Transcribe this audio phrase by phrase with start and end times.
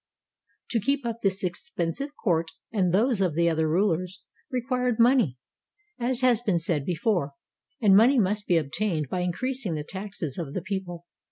[0.71, 5.37] To keep up this expensive court and those of the other rulers, required money,
[5.99, 7.33] as has been said before,
[7.79, 11.05] and money must be obtained by increasing the taxes of the people.